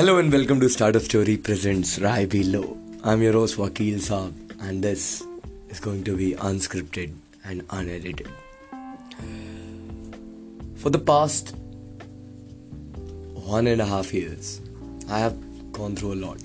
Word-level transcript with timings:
Hello 0.00 0.16
and 0.16 0.32
welcome 0.32 0.60
to 0.60 0.68
Startup 0.70 1.02
Story 1.02 1.36
Presents 1.36 1.98
Rai 1.98 2.24
Below. 2.24 2.74
I'm 3.04 3.20
your 3.20 3.34
host 3.34 3.58
Wakil 3.58 3.96
Saab 4.04 4.32
and 4.66 4.82
this 4.82 5.22
is 5.68 5.78
going 5.78 6.04
to 6.04 6.16
be 6.16 6.32
unscripted 6.36 7.12
and 7.44 7.66
unedited. 7.68 8.30
For 10.76 10.88
the 10.88 10.98
past 10.98 11.54
one 13.34 13.66
and 13.66 13.82
a 13.82 13.84
half 13.84 14.14
years, 14.14 14.62
I 15.10 15.18
have 15.18 15.36
gone 15.70 15.96
through 15.96 16.14
a 16.14 16.20
lot. 16.24 16.38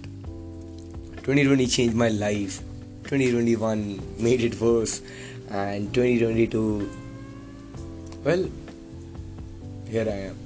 2020 1.23 1.65
changed 1.67 1.95
my 1.95 2.09
life, 2.09 2.59
2021 3.05 4.01
made 4.19 4.41
it 4.41 4.59
worse, 4.59 5.01
and 5.49 5.93
2022, 5.93 6.89
well, 8.25 8.49
here 9.87 10.09
I 10.09 10.19
am. 10.31 10.44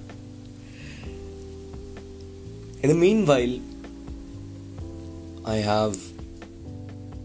In 2.82 2.88
the 2.88 2.96
meanwhile, 2.96 3.60
I 5.46 5.56
have 5.56 5.98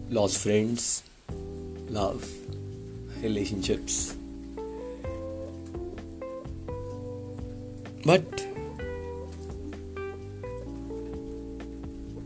lost 0.09 0.39
friends, 0.39 1.01
love, 1.87 2.29
relationships. 3.21 4.17
But 8.05 8.45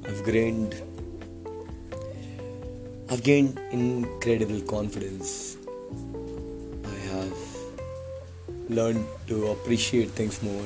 I've 0.07 0.25
gained 0.25 0.73
I've 3.11 3.21
gained 3.21 3.59
incredible 3.69 4.61
confidence. 4.61 5.55
I 6.83 6.97
have 7.13 7.37
learned 8.69 9.05
to 9.27 9.49
appreciate 9.49 10.09
things 10.09 10.41
more. 10.41 10.65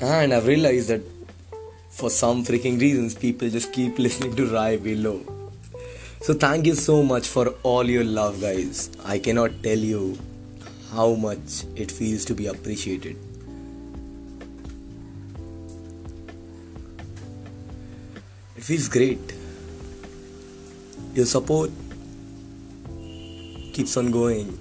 And 0.00 0.34
I've 0.34 0.46
realized 0.46 0.90
that 0.90 1.02
for 1.90 2.10
some 2.10 2.44
freaking 2.44 2.78
reasons, 2.78 3.14
people 3.14 3.48
just 3.48 3.72
keep 3.72 3.98
listening 4.06 4.36
to 4.36 4.46
Rai 4.46 4.76
below. 4.76 5.20
So, 6.20 6.34
thank 6.34 6.66
you 6.66 6.74
so 6.74 7.02
much 7.02 7.26
for 7.28 7.48
all 7.62 7.88
your 7.88 8.04
love, 8.04 8.40
guys. 8.40 8.90
I 9.04 9.18
cannot 9.18 9.62
tell 9.62 9.78
you 9.78 10.18
how 10.92 11.14
much 11.14 11.64
it 11.76 11.90
feels 11.90 12.24
to 12.26 12.34
be 12.34 12.46
appreciated. 12.46 13.16
It 18.56 18.64
feels 18.64 18.88
great. 18.88 19.34
Your 21.14 21.26
support 21.26 21.70
keeps 23.72 23.96
on 23.96 24.10
going. 24.10 24.58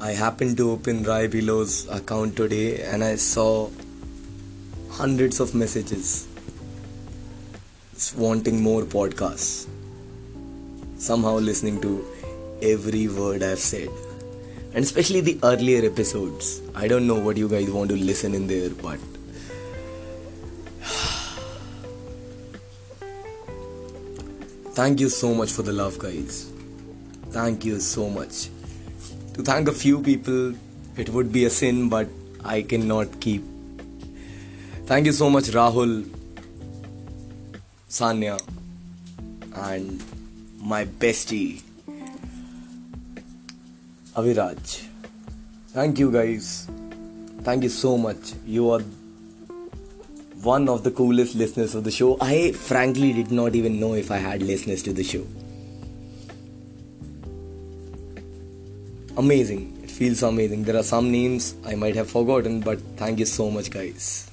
I 0.00 0.12
happened 0.12 0.56
to 0.56 0.70
open 0.72 1.04
Rai 1.04 1.28
Below's 1.28 1.88
account 1.88 2.36
today 2.36 2.82
and 2.82 3.04
I 3.04 3.16
saw 3.16 3.70
hundreds 4.96 5.40
of 5.40 5.56
messages 5.56 6.28
wanting 8.16 8.62
more 8.62 8.82
podcasts. 8.82 9.66
Somehow 10.98 11.38
listening 11.38 11.80
to 11.80 12.06
every 12.62 13.08
word 13.08 13.42
I've 13.42 13.58
said. 13.58 13.88
And 14.72 14.84
especially 14.84 15.20
the 15.20 15.40
earlier 15.42 15.84
episodes. 15.84 16.62
I 16.76 16.86
don't 16.86 17.08
know 17.08 17.16
what 17.16 17.36
you 17.36 17.48
guys 17.48 17.68
want 17.70 17.90
to 17.90 17.96
listen 17.96 18.34
in 18.34 18.46
there, 18.46 18.70
but 18.70 19.00
thank 24.74 25.00
you 25.00 25.08
so 25.08 25.34
much 25.34 25.50
for 25.50 25.62
the 25.62 25.72
love, 25.72 25.98
guys. 25.98 26.52
Thank 27.30 27.64
you 27.64 27.80
so 27.80 28.08
much. 28.08 28.48
To 29.34 29.42
thank 29.42 29.66
a 29.66 29.72
few 29.72 30.00
people, 30.00 30.54
it 30.96 31.08
would 31.08 31.32
be 31.32 31.46
a 31.46 31.50
sin, 31.50 31.88
but 31.88 32.06
I 32.44 32.62
cannot 32.62 33.20
keep 33.20 33.42
Thank 34.86 35.06
you 35.06 35.12
so 35.12 35.30
much, 35.30 35.44
Rahul, 35.44 36.04
Sanya, 37.88 38.38
and 39.56 40.02
my 40.60 40.84
bestie, 40.84 41.62
Aviraj. 44.14 44.84
Thank 45.68 45.98
you, 45.98 46.10
guys. 46.12 46.68
Thank 47.42 47.62
you 47.62 47.70
so 47.70 47.96
much. 47.96 48.34
You 48.44 48.70
are 48.72 48.80
one 50.42 50.68
of 50.68 50.84
the 50.84 50.90
coolest 50.90 51.34
listeners 51.34 51.74
of 51.74 51.84
the 51.84 51.90
show. 51.90 52.18
I 52.20 52.52
frankly 52.52 53.14
did 53.14 53.32
not 53.32 53.54
even 53.54 53.80
know 53.80 53.94
if 53.94 54.10
I 54.10 54.18
had 54.18 54.42
listeners 54.42 54.82
to 54.82 54.92
the 54.92 55.02
show. 55.02 55.26
Amazing. 59.16 59.80
It 59.82 59.90
feels 59.90 60.22
amazing. 60.22 60.64
There 60.64 60.76
are 60.76 60.82
some 60.82 61.10
names 61.10 61.54
I 61.64 61.74
might 61.74 61.96
have 61.96 62.10
forgotten, 62.10 62.60
but 62.60 62.78
thank 62.98 63.18
you 63.18 63.24
so 63.26 63.50
much, 63.50 63.70
guys. 63.70 64.30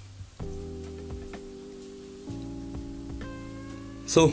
So, 4.11 4.23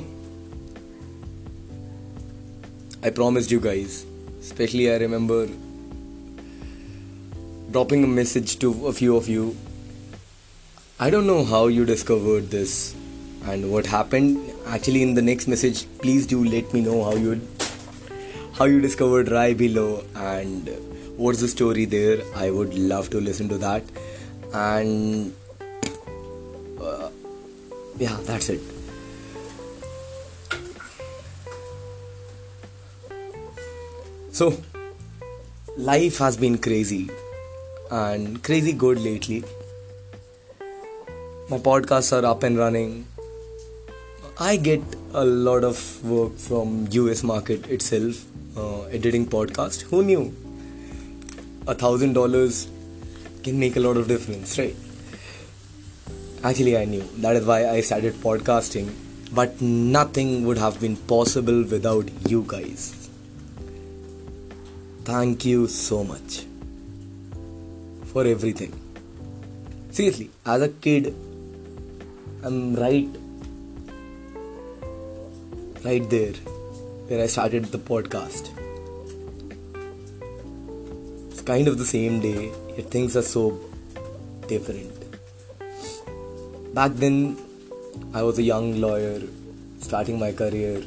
I 3.01 3.11
promised 3.11 3.53
you 3.53 3.61
guys, 3.61 4.05
especially 4.41 4.91
I 4.93 4.97
remember 4.97 5.49
dropping 7.71 8.03
a 8.03 8.09
message 8.09 8.59
to 8.59 8.89
a 8.89 8.93
few 8.93 9.17
of 9.17 9.29
you. 9.29 9.57
I 10.99 11.11
don't 11.11 11.29
know 11.29 11.45
how 11.45 11.69
you 11.69 11.85
discovered 11.85 12.51
this 12.51 12.97
and 13.45 13.71
what 13.71 13.87
happened. 13.87 14.51
Actually, 14.67 15.03
in 15.05 15.15
the 15.15 15.23
next 15.23 15.47
message, 15.47 15.87
please 16.01 16.27
do 16.27 16.43
let 16.45 16.75
me 16.75 16.81
know 16.81 17.05
how 17.05 17.15
you 17.15 17.41
how 18.59 18.65
you 18.65 18.81
discovered 18.81 19.31
Rai 19.31 19.55
below 19.55 20.03
and 20.17 20.73
what's 21.17 21.41
the 21.41 21.53
story 21.53 21.85
there. 21.85 22.19
I 22.35 22.51
would 22.51 22.75
love 22.75 23.11
to 23.11 23.21
listen 23.21 23.49
to 23.51 23.59
that. 23.59 23.85
And 24.53 25.33
uh, 26.81 27.11
yeah, 27.97 28.19
that's 28.25 28.49
it. 28.49 28.78
So, 34.39 34.57
life 35.77 36.19
has 36.19 36.37
been 36.37 36.59
crazy 36.59 37.11
and 37.91 38.41
crazy 38.45 38.73
good 38.73 39.01
lately. 39.01 39.43
My 41.51 41.59
podcasts 41.59 42.13
are 42.17 42.25
up 42.25 42.45
and 42.45 42.57
running. 42.57 43.09
I 44.39 44.55
get 44.59 44.81
a 45.13 45.25
lot 45.25 45.65
of 45.65 45.81
work 46.05 46.37
from 46.37 46.87
US 46.93 47.25
market 47.25 47.67
itself, 47.67 48.25
uh, 48.57 48.83
editing 48.99 49.27
podcast. 49.27 49.83
Who 49.91 50.05
knew? 50.05 50.33
A 51.67 51.75
thousand 51.75 52.13
dollars 52.13 52.69
can 53.43 53.59
make 53.59 53.75
a 53.75 53.81
lot 53.81 53.97
of 53.97 54.07
difference, 54.07 54.57
right? 54.57 54.77
Actually, 56.45 56.77
I 56.77 56.85
knew. 56.85 57.03
That 57.27 57.35
is 57.35 57.45
why 57.45 57.69
I 57.69 57.81
started 57.81 58.15
podcasting. 58.29 58.95
But 59.33 59.61
nothing 59.61 60.47
would 60.47 60.59
have 60.59 60.81
been 60.81 60.97
possible 61.17 61.65
without 61.65 62.09
you 62.29 62.45
guys. 62.47 62.98
Thank 65.09 65.47
you 65.47 65.69
so 65.69 66.05
much 66.05 66.45
for 68.13 68.27
everything. 68.27 68.75
Seriously, 69.91 70.29
as 70.45 70.61
a 70.61 70.69
kid, 70.69 71.15
I'm 72.43 72.75
right, 72.75 73.09
right 75.83 76.11
there 76.11 76.35
where 77.09 77.23
I 77.23 77.27
started 77.27 77.65
the 77.73 77.79
podcast. 77.79 78.51
It's 81.31 81.41
kind 81.41 81.69
of 81.69 81.79
the 81.79 81.87
same 81.87 82.21
day, 82.21 82.53
yet 82.77 82.91
things 82.91 83.17
are 83.17 83.23
so 83.23 83.59
different. 84.47 84.93
Back 86.75 86.93
then, 86.93 87.39
I 88.13 88.23
was 88.23 88.39
a 88.39 88.43
young 88.43 88.79
lawyer 88.79 89.23
starting 89.81 90.19
my 90.19 90.33
career 90.33 90.83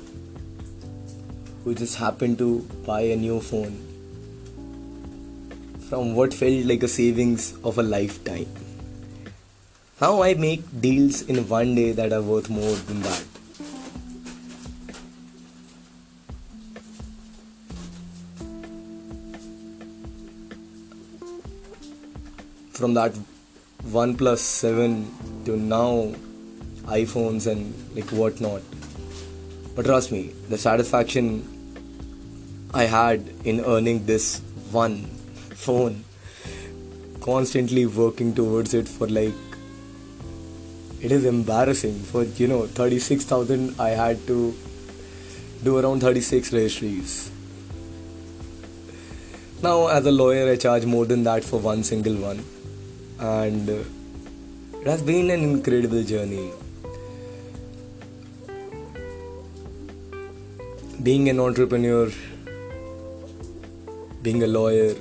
who 1.64 1.74
just 1.74 1.96
happened 1.96 2.38
to 2.38 2.60
buy 2.86 3.02
a 3.02 3.16
new 3.16 3.40
phone 3.40 3.88
from 5.92 6.16
what 6.16 6.34
felt 6.34 6.66
like 6.68 6.84
a 6.84 6.88
savings 6.88 7.54
of 7.66 7.78
a 7.78 7.84
lifetime. 7.84 8.46
Now 10.00 10.22
I 10.24 10.36
make 10.36 10.62
deals 10.80 11.22
in 11.24 11.50
one 11.50 11.76
day 11.76 11.92
that 11.92 12.14
are 12.14 12.22
worth 12.22 12.50
more 12.50 12.76
than 12.88 13.02
that. 13.02 13.26
From 22.72 22.94
that 22.94 23.12
OnePlus 23.84 24.38
7 24.38 25.44
to 25.44 25.58
now 25.58 26.14
iPhones 27.02 27.52
and 27.52 27.74
like 27.94 28.10
whatnot. 28.12 28.62
But 29.76 29.88
trust 29.88 30.14
me, 30.14 30.32
the 30.48 30.58
satisfaction 30.58 31.48
I 32.74 32.86
had 32.86 33.30
in 33.44 33.60
earning 33.66 34.06
this 34.06 34.40
one 34.72 35.21
phone 35.66 36.04
constantly 37.22 37.86
working 37.86 38.34
towards 38.34 38.74
it 38.74 38.88
for 38.88 39.08
like 39.08 39.52
it 41.02 41.12
is 41.12 41.26
embarrassing. 41.26 42.00
For 42.12 42.24
you 42.24 42.48
know 42.48 42.66
36000 42.68 43.80
i 43.80 43.90
had 43.90 44.26
to 44.28 44.54
do 45.64 45.78
around 45.78 46.02
36 46.02 46.54
registries. 46.54 47.32
Now 49.64 49.88
as 49.88 50.06
a 50.06 50.12
lawyer 50.12 50.52
i 50.52 50.56
charge 50.56 50.86
more 50.86 51.06
than 51.06 51.24
that 51.24 51.44
for 51.44 51.60
one 51.60 51.84
single 51.84 52.16
one. 52.16 52.44
And 53.20 53.70
uh, 53.70 53.84
it 54.82 54.88
has 54.88 55.02
been 55.04 55.30
an 55.30 55.44
incredible 55.44 56.04
journey. 56.04 56.52
Being 61.04 61.30
an 61.30 61.40
entrepreneur, 61.40 62.12
being 64.22 64.44
a 64.44 64.48
lawyer, 64.48 64.96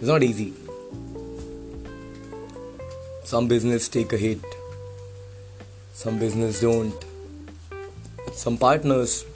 it's 0.00 0.08
not 0.08 0.22
easy. 0.22 0.54
Some 3.24 3.48
business 3.48 3.86
take 3.86 4.14
a 4.14 4.16
hit, 4.16 4.40
some 5.92 6.18
business 6.18 6.60
don't. 6.62 7.04
Some 8.32 8.56
partners 8.56 9.26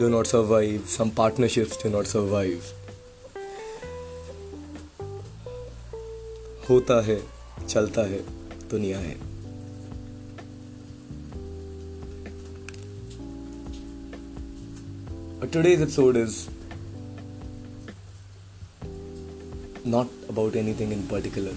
do 0.00 0.10
not 0.10 0.26
survive, 0.26 0.88
some 0.88 1.12
partnerships 1.12 1.76
do 1.76 1.90
not 1.90 2.08
survive. 2.08 2.74
होता 6.68 7.00
है 7.04 7.20
चलता 7.68 8.02
है 8.10 8.20
दुनिया 8.70 8.98
है 8.98 9.16
But 15.40 15.52
today's 15.52 15.82
episode 15.84 16.16
is 16.16 16.36
not 19.88 20.08
about 20.28 20.56
anything 20.56 20.92
in 20.92 21.02
particular. 21.08 21.52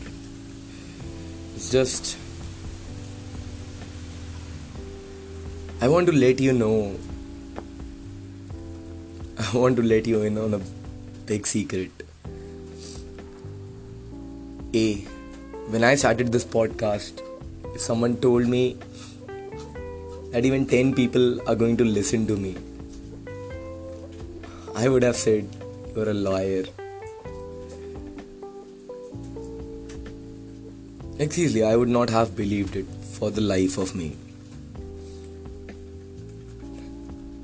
It's 1.56 1.70
just 1.70 2.18
I 5.82 5.88
want 5.88 6.08
to 6.08 6.14
let 6.14 6.40
you 6.40 6.54
know 6.54 6.96
I 9.54 9.58
want 9.58 9.76
to 9.78 9.84
let 9.84 10.08
you 10.08 10.22
in 10.22 10.38
on 10.38 10.54
a 10.54 10.62
big 11.26 11.48
secret. 11.48 11.92
A. 14.74 14.86
When 15.74 15.84
I 15.84 15.96
started 15.96 16.32
this 16.32 16.46
podcast, 16.46 17.22
someone 17.78 18.18
told 18.18 18.48
me 18.48 18.78
that 20.32 20.46
even 20.46 20.66
10 20.66 20.94
people 20.94 21.42
are 21.50 21.56
going 21.56 21.78
to 21.78 21.86
listen 21.86 22.28
to 22.28 22.38
me, 22.38 22.56
I 24.76 24.88
would 24.88 25.04
have 25.04 25.16
said, 25.16 25.50
You're 25.96 26.10
a 26.10 26.14
liar. 26.14 26.66
Like, 31.22 31.34
seriously, 31.34 31.64
I 31.64 31.76
would 31.76 31.88
not 31.88 32.10
have 32.10 32.36
believed 32.36 32.76
it 32.76 32.88
for 33.16 33.30
the 33.30 33.42
life 33.42 33.78
of 33.78 33.94
me. 33.94 34.18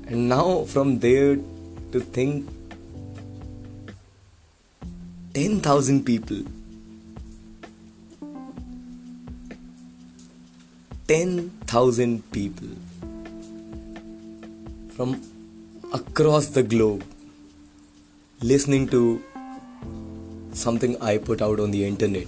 And 0.08 0.28
now, 0.28 0.64
from 0.64 0.98
there 0.98 1.36
to 1.92 2.00
think 2.00 2.48
10,000 5.34 6.04
people 6.04 6.42
10,000 11.06 12.32
people 12.32 12.68
from 14.96 15.22
across 15.92 16.48
the 16.48 16.64
globe 16.64 17.04
listening 18.42 18.88
to 18.88 19.22
something 20.52 21.00
I 21.00 21.18
put 21.18 21.40
out 21.40 21.60
on 21.60 21.70
the 21.70 21.86
internet. 21.86 22.26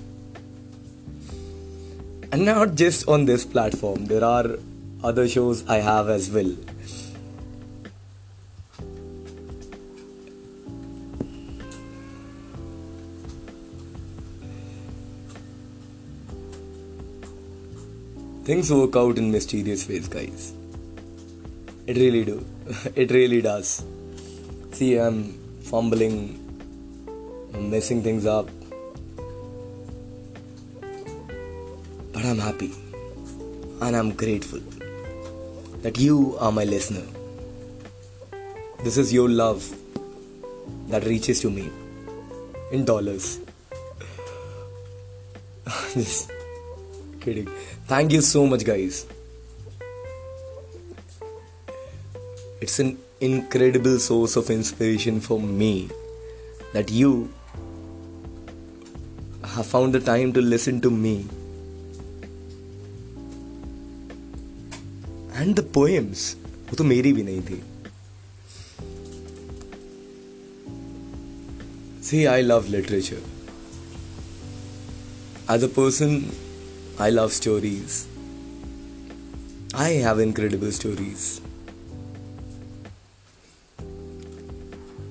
And 2.32 2.44
not 2.44 2.76
just 2.76 3.08
on 3.08 3.24
this 3.24 3.44
platform, 3.44 4.06
there 4.06 4.24
are 4.24 4.56
other 5.02 5.26
shows 5.28 5.66
I 5.68 5.78
have 5.78 6.08
as 6.08 6.30
well. 6.30 6.54
Things 18.44 18.72
work 18.72 18.96
out 18.96 19.18
in 19.18 19.32
mysterious 19.32 19.88
ways, 19.88 20.06
guys. 20.08 20.52
It 21.88 21.96
really 21.96 22.24
do. 22.24 22.44
it 22.94 23.10
really 23.10 23.42
does. 23.42 23.84
See, 24.70 24.96
I'm 24.96 25.32
fumbling, 25.62 26.38
messing 27.58 28.02
things 28.02 28.24
up. 28.24 28.48
I'm 32.30 32.38
happy 32.38 32.72
and 33.82 33.96
I'm 33.96 34.12
grateful 34.14 34.60
that 35.82 35.98
you 35.98 36.36
are 36.38 36.52
my 36.52 36.62
listener. 36.62 37.04
This 38.84 38.96
is 38.96 39.12
your 39.12 39.28
love 39.28 39.68
that 40.90 41.04
reaches 41.06 41.40
to 41.40 41.50
me 41.50 41.68
in 42.70 42.84
dollars. 42.84 43.40
Just 45.94 46.30
kidding. 47.20 47.48
Thank 47.86 48.12
you 48.12 48.20
so 48.20 48.46
much, 48.46 48.64
guys. 48.64 49.06
It's 52.60 52.78
an 52.78 52.96
incredible 53.20 53.98
source 53.98 54.36
of 54.36 54.50
inspiration 54.50 55.20
for 55.20 55.40
me 55.40 55.90
that 56.74 56.92
you 56.92 57.32
have 59.42 59.66
found 59.66 59.92
the 59.94 60.00
time 60.00 60.32
to 60.34 60.40
listen 60.40 60.80
to 60.82 60.90
me. 60.92 61.26
And 65.39 65.55
the 65.55 65.63
poems, 65.77 66.35
वो 66.69 66.75
तो 66.77 66.83
मेरी 66.83 67.13
भी 67.13 67.23
नहीं 67.23 67.41
थी 67.49 67.61
See, 72.07 72.27
I 72.27 72.41
love 72.41 72.69
literature. 72.69 73.21
As 75.49 75.63
a 75.63 75.67
person, 75.67 76.31
I 76.99 77.09
love 77.09 77.33
stories. 77.33 78.07
I 79.73 79.89
have 80.03 80.19
incredible 80.19 80.71
stories. 80.71 81.41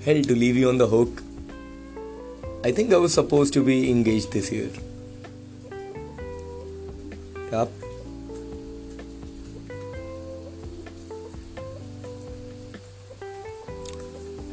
Hell, 0.04 0.22
to 0.22 0.34
leave 0.34 0.56
you 0.56 0.68
on 0.68 0.78
the 0.78 0.86
hook, 0.86 1.22
I 2.64 2.72
think 2.72 2.92
I 2.92 2.96
was 2.96 3.12
supposed 3.12 3.52
to 3.54 3.64
be 3.64 3.90
engaged 3.90 4.32
this 4.32 4.52
year. 4.52 4.70
Yup. 7.52 7.77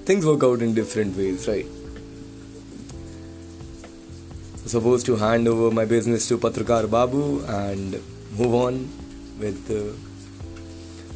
Things 0.06 0.24
work 0.24 0.44
out 0.44 0.62
in 0.62 0.72
different 0.74 1.16
ways, 1.16 1.48
right? 1.48 1.66
supposed 4.66 5.06
to 5.06 5.14
hand 5.16 5.46
over 5.48 5.70
my 5.74 5.84
business 5.84 6.26
to 6.28 6.36
Patrakar 6.36 6.90
Babu 6.90 7.44
and 7.46 7.92
move 8.36 8.54
on 8.54 8.88
with 9.38 9.70
uh, 9.70 9.94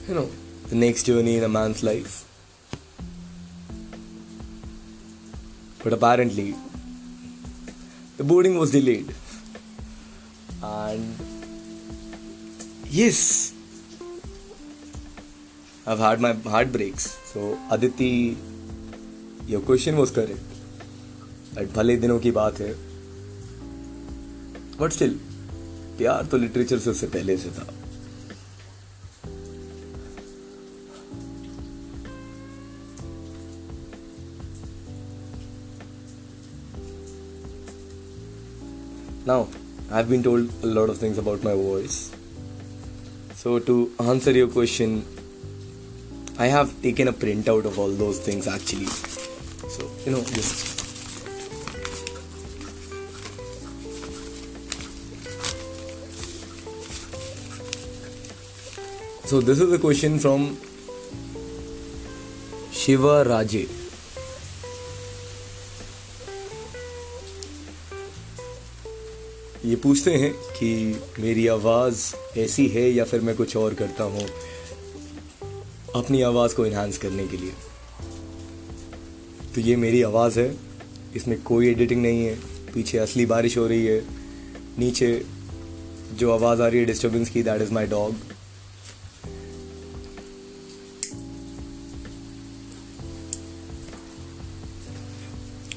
you 0.09 0.15
know 0.15 0.29
the 0.69 0.77
next 0.77 1.03
journey 1.05 1.37
in 1.37 1.45
a 1.45 1.49
man's 1.49 1.83
life. 1.83 2.25
But 5.83 5.93
apparently, 5.93 6.55
the 8.19 8.25
boarding 8.25 8.57
was 8.59 8.71
delayed, 8.71 9.13
and 10.63 11.17
yes, 12.89 13.53
I've 15.87 15.99
had 15.99 16.21
my 16.21 16.35
heartbreaks. 16.35 17.11
So 17.33 17.59
Aditi, 17.71 18.37
your 19.51 19.65
question 19.65 19.95
was 19.95 20.13
करे 20.13 20.35
but 21.57 21.73
भले 21.73 21.97
दिनों 21.97 22.19
की 22.19 22.31
बात 22.31 22.61
है 22.61 22.73
but 24.81 24.93
still 24.93 25.15
प्यार 25.99 26.27
तो 26.27 26.39
literature 26.39 26.79
से 26.79 26.91
उससे 26.91 27.07
पहले 27.07 27.37
से 27.37 27.49
था। 27.51 27.67
Now 39.27 39.45
I 39.93 40.03
have 40.03 40.11
been 40.11 40.23
told 40.23 40.51
a 40.63 40.67
lot 40.67 40.91
of 40.91 41.03
things 41.03 41.19
about 41.19 41.45
my 41.45 41.55
voice 41.55 41.93
so 43.43 43.59
to 43.59 43.89
answer 44.03 44.37
your 44.37 44.51
question 44.51 45.03
I 46.39 46.49
have 46.49 46.75
taken 46.83 47.07
a 47.07 47.11
print 47.11 47.49
out 47.49 47.67
of 47.67 47.79
all 47.79 47.97
those 47.97 48.27
things 48.27 48.49
actually 48.49 48.87
So, 49.71 49.89
you 50.05 50.11
know, 50.11 50.23
just 50.25 50.81
So 59.25 59.41
this 59.41 59.61
is 59.61 59.73
a 59.73 59.79
question 59.79 60.19
from 60.19 60.57
Shiva 62.73 63.25
Raje. 63.25 63.69
ये 69.65 69.77
पूछते 69.77 70.15
हैं 70.17 70.33
कि 70.59 70.71
मेरी 71.21 71.47
आवाज़ 71.49 72.05
ऐसी 72.41 72.67
है 72.69 72.89
या 72.91 73.05
फिर 73.05 73.21
मैं 73.21 73.37
कुछ 73.37 73.57
और 73.57 73.75
करता 73.81 74.05
हूँ 74.05 74.29
अपनी 75.97 76.23
आवाज़ 76.23 76.55
को 76.57 76.67
इन्हांस 76.67 76.99
करने 76.99 77.27
के 77.29 77.37
लिए 77.37 77.70
तो 79.55 79.61
ये 79.61 79.77
मेरी 79.77 80.03
आवाज़ 80.03 80.39
है। 80.41 80.55
इसमें 81.17 81.41
कोई 81.43 81.69
एडिटिंग 81.69 82.03
नहीं 82.03 82.25
है। 82.25 82.35
पीछे 82.75 82.99
असली 82.99 83.27
बारिश 83.27 83.57
हो 83.59 83.67
रही 83.67 83.87
है। 83.87 84.03
नीचे 84.79 85.25
जो 86.19 86.31
आवाज़ 86.33 86.63
आ 86.63 86.67
रही 86.67 86.81
है 86.81 86.87
डिस्टर्बेंस 86.87 87.29
की 87.31 87.43
that 87.43 87.63
is 87.63 87.73
my 87.73 87.87
dog 87.87 88.15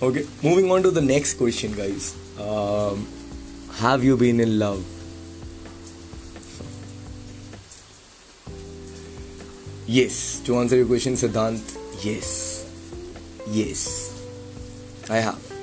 okay 0.03 0.23
moving 0.43 0.71
on 0.71 0.81
to 0.81 0.91
the 0.91 0.97
next 0.97 1.37
question 1.37 1.73
guys 1.73 2.11
have 3.81 4.03
you 4.03 4.17
been 4.17 4.41
in 4.41 4.47
love 4.47 4.83
yes 9.89 10.41
to 10.47 10.59
answer 10.59 10.75
you 10.75 10.87
question 10.87 11.15
Siddhant 11.15 11.77
yes 12.05 12.52
Yes, 13.47 14.09
I 15.09 15.17
have. 15.17 15.53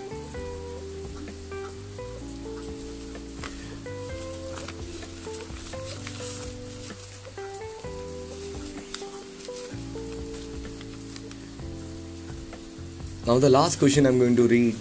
Now, 13.26 13.38
the 13.38 13.48
last 13.48 13.78
question 13.78 14.06
I'm 14.06 14.18
going 14.18 14.36
to 14.36 14.46
read 14.46 14.74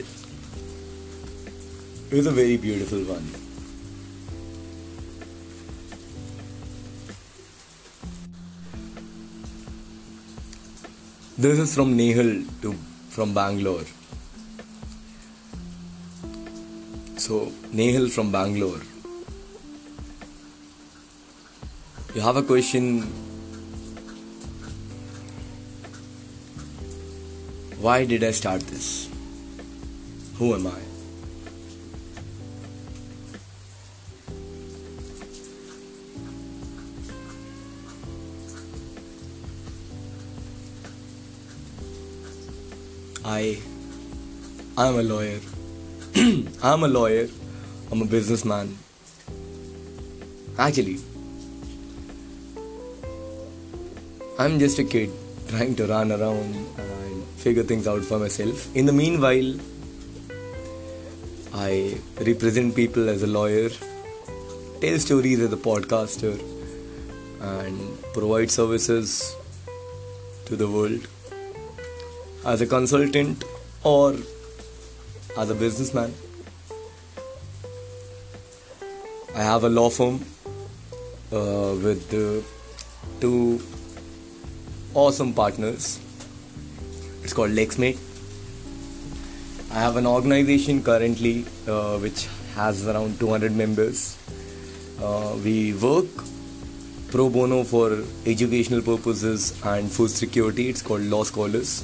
is 2.11 2.25
a 2.25 2.31
very 2.31 2.57
beautiful 2.57 2.99
one. 2.99 3.27
This 11.37 11.59
is 11.59 11.73
from 11.73 11.95
Nehal 11.97 12.45
to 12.63 12.75
from 13.09 13.33
Bangalore. 13.33 13.85
So, 17.17 17.51
Nehal 17.73 18.09
from 18.09 18.31
Bangalore. 18.31 18.81
You 22.15 22.21
have 22.21 22.37
a 22.37 22.43
question 22.43 23.03
Why 27.79 28.03
did 28.03 28.25
I 28.25 28.31
start 28.31 28.61
this? 28.61 29.09
Who 30.37 30.53
am 30.53 30.67
I? 30.67 30.98
I 43.31 43.59
I'm 44.75 44.95
a 44.99 45.03
lawyer. 45.03 45.39
I'm 46.63 46.83
a 46.83 46.87
lawyer. 46.87 47.27
I'm 47.91 48.01
a 48.01 48.05
businessman. 48.05 48.75
Actually, 50.57 50.97
I'm 54.39 54.57
just 54.57 54.79
a 54.79 54.83
kid 54.83 55.11
trying 55.47 55.75
to 55.75 55.85
run 55.85 56.11
around 56.11 56.55
and 56.85 57.23
figure 57.43 57.61
things 57.61 57.87
out 57.87 58.03
for 58.03 58.17
myself. 58.17 58.75
In 58.75 58.87
the 58.87 58.93
meanwhile, 58.93 59.53
I 61.53 61.99
represent 62.31 62.75
people 62.75 63.09
as 63.09 63.21
a 63.21 63.27
lawyer, 63.27 63.69
tell 64.81 64.97
stories 64.97 65.39
as 65.39 65.53
a 65.53 65.61
podcaster, 65.69 66.33
and 67.53 68.03
provide 68.13 68.49
services 68.49 69.35
to 70.45 70.55
the 70.55 70.67
world 70.67 71.07
as 72.45 72.61
a 72.61 72.67
consultant 72.67 73.43
or 73.83 74.15
as 75.37 75.49
a 75.49 75.55
businessman. 75.55 76.13
I 79.35 79.43
have 79.43 79.63
a 79.63 79.69
law 79.69 79.89
firm 79.89 80.25
uh, 81.31 81.75
with 81.83 82.13
uh, 82.13 82.41
two 83.21 83.61
awesome 84.93 85.33
partners. 85.33 85.99
It's 87.23 87.33
called 87.33 87.51
Lexmate. 87.51 87.99
I 89.71 89.75
have 89.75 89.97
an 89.97 90.07
organization 90.07 90.81
currently 90.81 91.45
uh, 91.67 91.99
which 91.99 92.27
has 92.55 92.87
around 92.87 93.19
200 93.19 93.55
members. 93.55 94.17
Uh, 95.01 95.37
we 95.43 95.73
work 95.73 96.07
pro 97.11 97.29
bono 97.29 97.63
for 97.63 98.03
educational 98.25 98.81
purposes 98.81 99.59
and 99.63 99.91
food 99.91 100.09
security. 100.09 100.69
It's 100.69 100.81
called 100.81 101.01
Law 101.01 101.23
Scholars. 101.23 101.83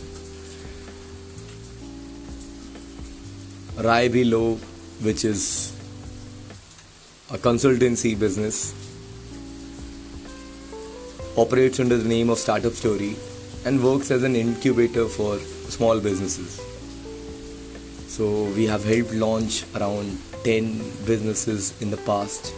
Raibri 3.77 4.29
Law, 4.31 4.55
which 5.03 5.25
is 5.25 5.73
a 7.29 7.37
consultancy 7.37 8.17
business, 8.17 8.73
operates 11.35 11.81
under 11.81 11.97
the 11.97 12.07
name 12.07 12.29
of 12.29 12.37
Startup 12.37 12.71
Story 12.71 13.17
and 13.65 13.83
works 13.83 14.11
as 14.11 14.23
an 14.23 14.33
incubator 14.37 15.07
for 15.07 15.37
small 15.69 15.99
businesses. 15.99 16.61
So, 18.07 18.45
we 18.55 18.65
have 18.67 18.85
helped 18.85 19.11
launch 19.11 19.65
around 19.75 20.19
10 20.45 20.77
businesses 21.05 21.73
in 21.81 21.91
the 21.91 21.97
past 21.97 22.53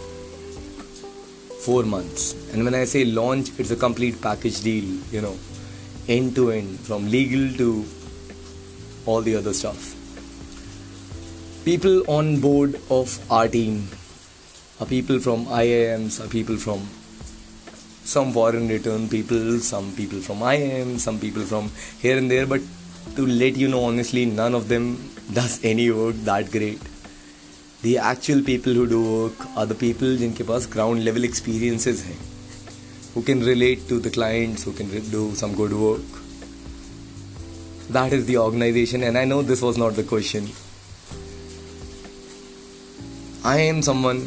four 1.65 1.81
months. 1.81 2.36
And 2.53 2.63
when 2.63 2.75
I 2.75 2.83
say 2.83 3.05
launch, 3.05 3.50
it's 3.57 3.71
a 3.71 3.75
complete 3.75 4.21
package 4.21 4.62
deal, 4.62 4.83
you 5.12 5.21
know, 5.21 5.36
end 6.07 6.36
to 6.36 6.51
end, 6.51 6.79
from 6.81 7.09
legal 7.09 7.57
to 7.57 7.86
all 9.07 9.21
the 9.21 9.36
other 9.36 9.53
stuff 9.53 9.97
People 11.66 12.02
on 12.09 12.40
board 12.40 12.81
of 12.90 13.19
our 13.31 13.49
team 13.49 13.88
are 14.81 14.87
people 14.87 15.21
from 15.21 15.47
IIMs, 15.47 16.25
are 16.25 16.28
people 16.28 16.57
from 16.57 16.88
some 18.04 18.33
foreign 18.33 18.69
return 18.69 19.09
people, 19.09 19.59
some 19.61 19.92
people 19.92 20.21
from 20.21 20.38
IIM, 20.38 20.99
some 20.99 21.19
people 21.19 21.42
from 21.42 21.71
here 22.00 22.19
and 22.19 22.31
there, 22.31 22.47
but 22.47 22.61
to 23.16 23.26
let 23.26 23.57
you 23.57 23.69
know 23.69 23.85
honestly, 23.85 24.26
none 24.26 24.54
of 24.54 24.69
them 24.69 25.11
does 25.33 25.64
any 25.64 25.90
work 25.90 26.16
that 26.25 26.50
great. 26.50 26.81
The 27.83 27.99
actual 27.99 28.42
people 28.42 28.73
who 28.73 28.87
do 28.87 29.00
work 29.12 29.57
are 29.57 29.66
the 29.66 29.75
people 29.75 30.16
जिनके 30.16 30.45
पास 30.45 30.69
ground 30.71 31.04
level 31.04 31.25
experiences 31.25 32.02
हैं 32.09 32.19
who 33.14 33.23
can 33.23 33.40
relate 33.45 33.88
to 33.88 33.99
the 33.99 34.11
clients, 34.11 34.62
who 34.64 34.73
can 34.73 34.88
do 35.11 35.35
some 35.35 35.54
good 35.54 35.73
work. 35.73 36.21
That 37.90 38.12
is 38.12 38.26
the 38.26 38.38
organization, 38.38 39.02
and 39.02 39.19
I 39.19 39.25
know 39.25 39.42
this 39.42 39.61
was 39.61 39.76
not 39.76 39.97
the 39.97 40.02
question. 40.02 40.49
I 43.48 43.62
am 43.62 43.82
someone 43.82 44.18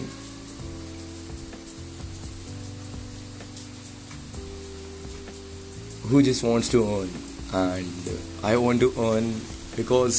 who 6.11 6.23
just 6.23 6.45
wants 6.45 6.71
to 6.73 6.83
earn 6.83 7.09
and 7.55 8.45
I 8.45 8.57
want 8.57 8.81
to 8.81 8.89
earn 8.89 9.31
because 9.77 10.17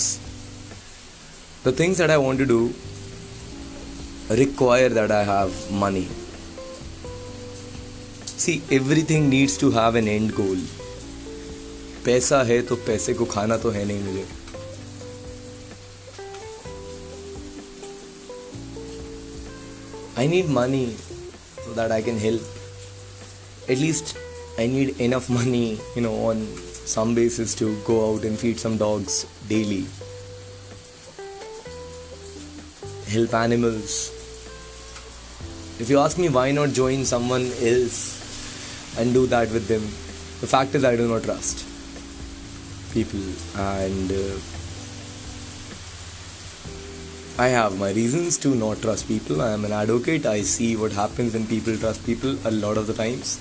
the 1.67 1.75
things 1.79 1.97
that 1.97 2.09
I 2.09 2.17
want 2.17 2.39
to 2.39 2.45
do 2.45 2.69
require 4.35 4.93
that 4.93 5.11
I 5.11 5.25
have 5.25 5.55
money 5.83 6.07
see 8.37 8.61
everything 8.71 9.27
needs 9.29 9.59
to 9.59 9.71
have 9.71 9.97
an 9.97 10.07
end 10.07 10.31
goal 10.31 10.61
पैसा 12.05 12.43
है 12.43 12.61
तो 12.61 12.75
पैसे 12.75 13.13
को 13.13 13.25
खाना 13.25 13.57
तो 13.57 13.69
है 13.69 13.85
नहीं 13.85 14.03
मुझे। 14.03 14.25
I 20.21 20.27
need 20.27 20.49
money 20.49 20.89
so 21.65 21.73
that 21.73 21.91
I 21.91 22.03
can 22.03 22.19
help. 22.19 22.41
At 23.67 23.79
least 23.79 24.15
I 24.59 24.67
need 24.67 24.99
enough 25.01 25.29
money, 25.39 25.79
you 25.95 26.03
know, 26.03 26.13
on 26.29 26.45
some 26.95 27.15
basis 27.15 27.55
to 27.55 27.75
go 27.85 28.13
out 28.13 28.23
and 28.23 28.37
feed 28.37 28.59
some 28.59 28.77
dogs 28.77 29.25
daily. 29.49 29.87
Help 33.07 33.33
animals. 33.33 34.11
If 35.79 35.89
you 35.89 35.97
ask 35.97 36.19
me 36.19 36.29
why 36.29 36.51
not 36.51 36.69
join 36.69 37.03
someone 37.03 37.49
else 37.73 37.97
and 38.99 39.15
do 39.15 39.25
that 39.25 39.49
with 39.49 39.67
them, 39.67 39.81
the 40.41 40.47
fact 40.55 40.75
is 40.75 40.85
I 40.85 40.95
do 40.95 41.07
not 41.07 41.23
trust 41.23 41.65
people 42.93 43.25
and 43.57 44.11
uh, 44.11 44.60
I 47.41 47.47
have 47.47 47.79
my 47.79 47.89
reasons 47.91 48.37
to 48.41 48.49
not 48.53 48.81
trust 48.81 49.07
people. 49.07 49.41
I 49.41 49.53
am 49.53 49.65
an 49.65 49.71
advocate. 49.71 50.27
I 50.27 50.41
see 50.43 50.75
what 50.75 50.91
happens 50.91 51.33
when 51.33 51.47
people 51.47 51.75
trust 51.75 52.05
people 52.05 52.35
a 52.45 52.51
lot 52.51 52.77
of 52.77 52.85
the 52.85 52.93
times. 52.93 53.31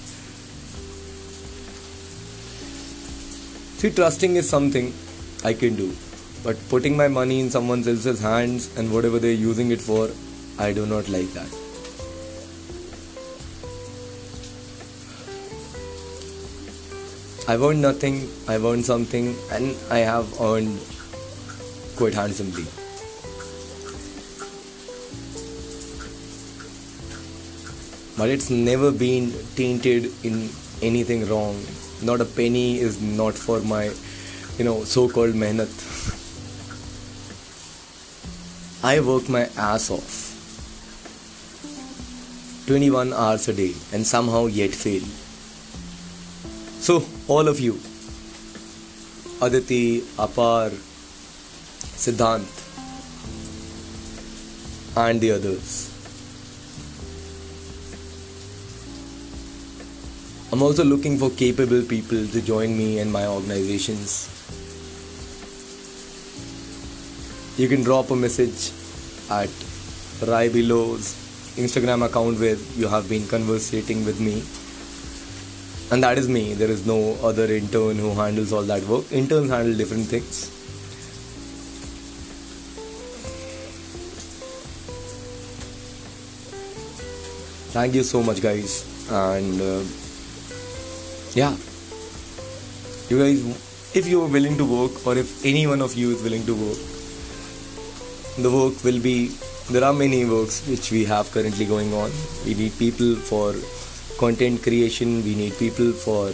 See, 3.81 3.91
trusting 3.91 4.37
is 4.37 4.49
something 4.49 4.95
I 5.45 5.53
can 5.53 5.77
do, 5.77 5.93
but 6.43 6.57
putting 6.71 6.97
my 6.97 7.09
money 7.09 7.41
in 7.41 7.51
someone 7.51 7.87
else's 7.87 8.23
hands 8.23 8.75
and 8.79 8.91
whatever 8.91 9.19
they're 9.19 9.45
using 9.45 9.71
it 9.71 9.83
for, 9.83 10.09
I 10.59 10.73
do 10.73 10.87
not 10.87 11.11
like 11.11 11.31
that. 11.35 11.53
I've 17.47 17.63
earned 17.63 17.83
nothing, 17.83 18.31
I've 18.49 18.65
earned 18.65 18.87
something, 18.87 19.35
and 19.53 19.77
I 19.91 19.99
have 19.99 20.41
earned 20.41 20.79
quite 21.97 22.15
handsomely. 22.15 22.65
But 28.21 28.29
it's 28.29 28.51
never 28.51 28.93
been 28.93 29.33
tainted 29.57 30.07
in 30.23 30.51
anything 30.83 31.27
wrong. 31.27 31.59
Not 32.03 32.21
a 32.21 32.27
penny 32.27 32.79
is 32.79 33.01
not 33.01 33.33
for 33.33 33.61
my, 33.61 33.85
you 34.59 34.65
know, 34.67 34.85
so-called 34.85 35.33
mehnat. 35.43 35.71
I 38.85 39.01
work 39.01 39.31
my 39.31 39.45
ass 39.57 39.89
off. 39.91 40.19
21 42.67 43.15
hours 43.15 43.49
a 43.49 43.55
day 43.55 43.73
and 43.95 44.07
somehow 44.07 44.45
yet 44.47 44.75
fail. 44.75 45.07
So, 46.89 47.03
all 47.27 47.49
of 47.49 47.59
you, 47.59 47.81
Aditi, 49.41 50.03
Apar, 50.27 50.69
Siddhant, 52.05 52.53
and 55.07 55.21
the 55.23 55.33
others. 55.33 55.90
I'm 60.61 60.67
also 60.67 60.85
looking 60.85 61.17
for 61.17 61.31
capable 61.31 61.81
people 61.81 62.27
to 62.27 62.43
join 62.43 62.77
me 62.77 62.99
and 62.99 63.11
my 63.11 63.27
organizations. 63.27 64.29
You 67.57 67.67
can 67.67 67.83
drop 67.83 68.11
a 68.11 68.15
message 68.15 68.71
at 69.31 69.49
Rai 70.29 70.51
Below's 70.51 71.15
Instagram 71.57 72.05
account 72.05 72.39
where 72.41 72.57
you 72.77 72.89
have 72.89 73.09
been 73.09 73.27
conversating 73.27 74.05
with 74.05 74.21
me. 74.21 74.43
And 75.95 76.05
that 76.05 76.19
is 76.19 76.29
me. 76.29 76.53
There 76.53 76.71
is 76.71 76.87
no 76.87 77.15
other 77.23 77.47
intern 77.47 77.97
who 77.97 78.13
handles 78.13 78.53
all 78.53 78.65
that 78.65 78.83
work. 78.83 79.11
Interns 79.11 79.49
handle 79.49 79.75
different 79.75 80.09
things. 80.09 80.51
Thank 87.73 87.95
you 87.95 88.03
so 88.03 88.23
much, 88.23 88.43
guys. 88.43 88.85
And 89.11 89.59
uh, 89.59 90.10
yeah, 91.35 91.57
you 93.09 93.19
guys, 93.19 93.41
if 93.95 94.07
you 94.07 94.23
are 94.23 94.29
willing 94.29 94.57
to 94.57 94.65
work, 94.65 95.07
or 95.07 95.17
if 95.17 95.45
any 95.45 95.67
one 95.67 95.81
of 95.81 95.95
you 95.95 96.11
is 96.11 96.23
willing 96.23 96.45
to 96.47 96.55
work, 96.55 96.79
the 98.39 98.51
work 98.51 98.83
will 98.85 99.01
be. 99.01 99.29
There 99.71 99.85
are 99.85 99.93
many 99.93 100.25
works 100.25 100.67
which 100.67 100.91
we 100.91 101.05
have 101.05 101.31
currently 101.31 101.65
going 101.65 101.93
on. 101.95 102.11
We 102.45 102.55
need 102.55 102.77
people 102.77 103.15
for 103.15 103.55
content 104.19 104.63
creation. 104.63 105.23
We 105.23 105.37
need 105.37 105.57
people 105.59 105.93
for 105.93 106.29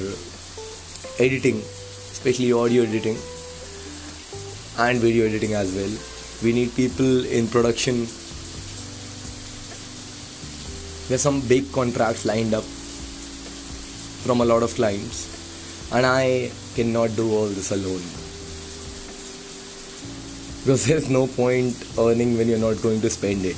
editing, 1.23 1.59
especially 1.59 2.53
audio 2.53 2.85
editing 2.85 3.19
and 4.79 4.99
video 4.99 5.27
editing 5.27 5.53
as 5.53 5.75
well. 5.75 5.93
We 6.43 6.53
need 6.53 6.75
people 6.75 7.25
in 7.27 7.49
production 7.49 8.07
there's 11.09 11.23
some 11.23 11.41
big 11.43 11.71
contracts 11.73 12.25
lined 12.25 12.53
up 12.53 12.65
from 14.27 14.41
a 14.41 14.45
lot 14.45 14.63
of 14.63 14.75
clients 14.75 15.19
and 15.93 16.05
i 16.05 16.51
cannot 16.75 17.15
do 17.17 17.27
all 17.33 17.47
this 17.47 17.71
alone. 17.71 18.03
Because 20.61 20.85
there's 20.89 21.09
no 21.09 21.27
point 21.27 21.77
earning 21.97 22.37
when 22.37 22.49
you're 22.49 22.59
not 22.59 22.83
going 22.83 23.01
to 23.01 23.09
spend 23.09 23.45
it. 23.45 23.57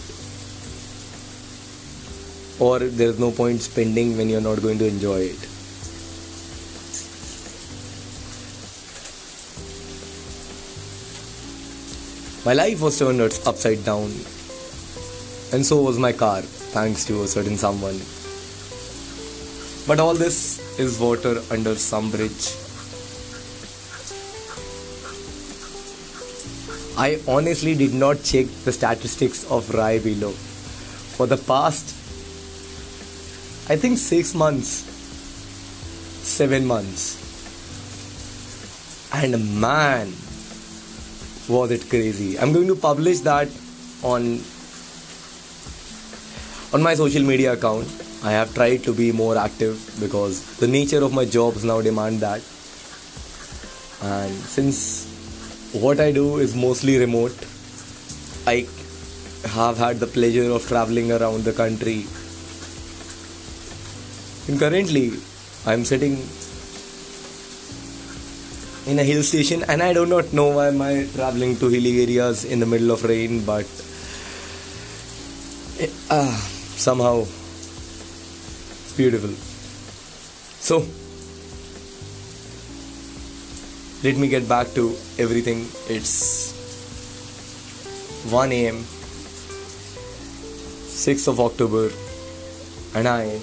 Or 2.60 2.78
there's 2.78 3.18
no 3.18 3.30
point 3.30 3.62
spending 3.62 4.16
when 4.16 4.28
you're 4.28 4.42
not 4.42 4.60
going 4.60 4.78
to 4.78 4.86
enjoy 4.86 5.20
it. 5.32 5.40
My 12.44 12.52
life 12.52 12.80
was 12.80 12.98
turned 12.98 13.20
upside 13.20 13.84
down 13.84 14.10
and 15.50 15.64
so 15.64 15.80
was 15.82 15.98
my 15.98 16.12
car 16.12 16.42
thanks 16.42 17.04
to 17.06 17.22
a 17.22 17.26
certain 17.26 17.56
someone. 17.56 17.98
But 19.88 20.00
all 20.00 20.12
this 20.12 20.78
is 20.78 21.00
water 21.00 21.40
under 21.50 21.74
some 21.74 22.10
bridge. 22.10 22.54
I 26.98 27.18
honestly 27.26 27.74
did 27.74 27.94
not 27.94 28.22
check 28.22 28.44
the 28.64 28.72
statistics 28.72 29.50
of 29.50 29.70
Rai 29.74 29.98
below. 29.98 30.32
For 30.32 31.26
the 31.26 31.38
past, 31.38 31.94
I 33.70 33.76
think, 33.76 33.96
six 33.96 34.34
months, 34.34 34.68
seven 36.32 36.66
months. 36.66 37.16
And 39.14 39.58
man, 39.58 40.08
was 41.48 41.70
it 41.70 41.88
crazy. 41.88 42.38
I'm 42.38 42.52
going 42.52 42.66
to 42.66 42.76
publish 42.76 43.20
that 43.20 43.48
on 44.02 44.42
on 46.74 46.82
my 46.82 46.94
social 46.94 47.22
media 47.22 47.54
account 47.54 48.07
i 48.24 48.32
have 48.32 48.52
tried 48.54 48.82
to 48.82 48.92
be 48.92 49.12
more 49.12 49.36
active 49.38 49.78
because 50.00 50.56
the 50.58 50.66
nature 50.66 51.02
of 51.04 51.12
my 51.12 51.24
jobs 51.24 51.64
now 51.64 51.80
demand 51.80 52.20
that. 52.20 52.42
And 54.02 54.32
since 54.32 55.72
what 55.72 56.00
i 56.00 56.10
do 56.10 56.38
is 56.38 56.56
mostly 56.56 56.98
remote 56.98 57.46
i 58.46 58.66
have 59.54 59.78
had 59.78 60.00
the 60.00 60.06
pleasure 60.06 60.50
of 60.50 60.66
traveling 60.66 61.12
around 61.12 61.44
the 61.44 61.52
country. 61.52 62.06
And 64.48 64.58
currently 64.58 65.12
i'm 65.66 65.84
sitting 65.84 66.18
in 68.86 68.98
a 68.98 69.04
hill 69.04 69.22
station 69.22 69.64
and 69.68 69.82
i 69.82 69.92
do 69.92 70.06
not 70.06 70.32
know 70.32 70.48
why 70.56 70.68
I'm 70.68 71.08
traveling 71.12 71.56
to 71.58 71.68
hilly 71.68 72.00
areas 72.02 72.44
in 72.44 72.58
the 72.58 72.66
middle 72.66 72.90
of 72.90 73.04
rain 73.04 73.44
but 73.44 73.66
uh, 76.10 76.36
somehow 76.88 77.26
beautiful. 78.98 79.30
So, 80.68 80.78
let 84.02 84.16
me 84.16 84.26
get 84.28 84.48
back 84.48 84.74
to 84.74 84.86
everything. 85.24 85.60
It's 85.88 86.16
1 88.28 88.50
am, 88.50 88.82
6th 91.04 91.28
of 91.28 91.38
October, 91.38 91.84
and 92.96 93.06
I 93.06 93.38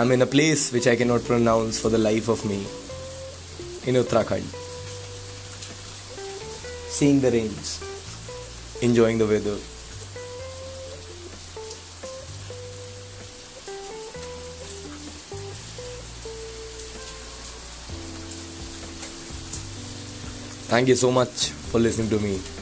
am 0.00 0.12
in 0.12 0.22
a 0.22 0.26
place 0.26 0.72
which 0.72 0.86
I 0.86 0.94
cannot 0.94 1.24
pronounce 1.24 1.80
for 1.80 1.88
the 1.88 1.98
life 1.98 2.28
of 2.28 2.44
me 2.44 2.60
in 3.88 3.96
Uttarakhand. 4.04 4.46
Seeing 7.00 7.20
the 7.20 7.32
rains, 7.32 7.80
enjoying 8.82 9.18
the 9.18 9.26
weather. 9.26 9.58
Thank 20.70 20.86
you 20.86 20.94
so 20.94 21.10
much 21.10 21.48
for 21.50 21.80
listening 21.80 22.10
to 22.10 22.20
me. 22.20 22.59